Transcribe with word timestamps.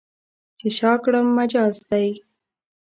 چې 0.59 0.67
شا 0.77 0.91
کړم، 1.03 1.27
مجاز 1.37 1.75
دی. 1.89 2.07